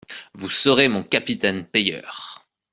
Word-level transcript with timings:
Vous 0.33 0.49
serez 0.49 0.87
mon 0.87 1.03
capitaine 1.03 1.63
payeur… 1.63 2.43